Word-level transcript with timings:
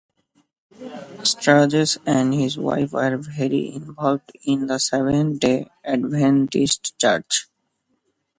Sturges 1.21 1.99
and 2.07 2.33
his 2.33 2.57
wife 2.57 2.91
were 2.91 3.17
very 3.17 3.71
involved 3.75 4.31
in 4.43 4.65
the 4.65 4.79
Seventh 4.79 5.39
Day 5.41 5.69
Adventist 5.85 6.97
Church. 6.99 7.47